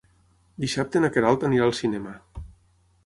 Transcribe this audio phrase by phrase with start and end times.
[0.63, 2.17] Dissabte na Queralt anirà al cinema.